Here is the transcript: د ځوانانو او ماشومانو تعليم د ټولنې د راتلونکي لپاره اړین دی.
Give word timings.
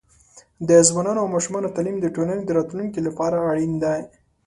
د 0.67 0.69
ځوانانو 0.87 1.21
او 1.23 1.27
ماشومانو 1.35 1.73
تعليم 1.75 1.97
د 2.01 2.05
ټولنې 2.15 2.43
د 2.45 2.49
راتلونکي 2.57 2.99
لپاره 3.07 3.37
اړین 3.51 3.73
دی. 3.83 4.01